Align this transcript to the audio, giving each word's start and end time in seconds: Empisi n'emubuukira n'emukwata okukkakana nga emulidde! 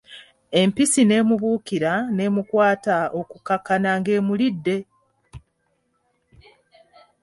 Empisi 0.59 1.01
n'emubuukira 1.05 1.93
n'emukwata 2.15 2.95
okukkakana 3.19 3.91
nga 3.97 4.11
emulidde! 4.17 4.77